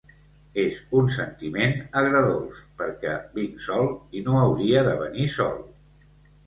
[0.61, 5.67] És un sentiment agredolç perquè vinc sol, i no hauria de venir sol.